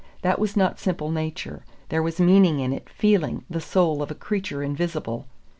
[0.23, 4.15] That was not simple nature; there was meaning in it, feeling, the soul of a
[4.15, 5.27] creature invisible.